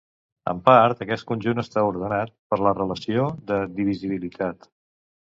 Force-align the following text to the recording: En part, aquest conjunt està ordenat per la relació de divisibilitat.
En 0.51 0.59
part, 0.67 1.01
aquest 1.05 1.25
conjunt 1.31 1.61
està 1.63 1.83
ordenat 1.89 2.33
per 2.53 2.59
la 2.67 2.71
relació 2.77 3.27
de 3.51 3.59
divisibilitat. 3.81 4.67